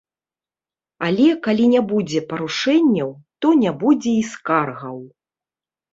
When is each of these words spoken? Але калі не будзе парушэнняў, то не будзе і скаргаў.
Але 1.07 1.27
калі 1.47 1.65
не 1.75 1.81
будзе 1.93 2.19
парушэнняў, 2.33 3.09
то 3.45 3.53
не 3.61 3.71
будзе 3.85 4.11
і 4.23 4.25
скаргаў. 4.35 4.97